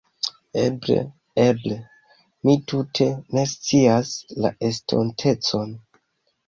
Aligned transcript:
Eble, 0.61 0.95
eble. 1.43 1.77
Mi 2.49 2.57
tute 2.73 3.11
ne 3.39 3.47
scias 3.55 4.19
la 4.43 4.55
estontecon 4.73 5.81